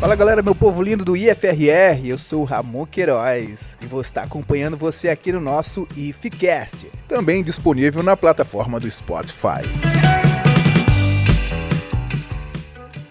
[0.00, 4.22] Fala galera, meu povo lindo do IFRR, eu sou o Ramon Queiroz e vou estar
[4.22, 9.60] acompanhando você aqui no nosso IFCast, também disponível na plataforma do Spotify.